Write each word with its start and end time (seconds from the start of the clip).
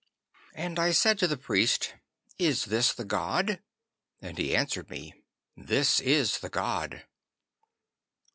'And 0.55 0.79
I 0.79 0.93
said 0.93 1.19
to 1.19 1.27
the 1.27 1.37
priest, 1.37 1.93
"Is 2.39 2.65
this 2.65 2.91
the 2.91 3.05
god?" 3.05 3.61
And 4.19 4.35
he 4.39 4.55
answered 4.55 4.89
me, 4.89 5.13
"This 5.55 5.99
is 5.99 6.39
the 6.39 6.49
god." 6.49 7.03